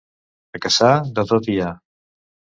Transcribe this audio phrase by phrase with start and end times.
[0.59, 1.69] A Cassà, de tot hi ha.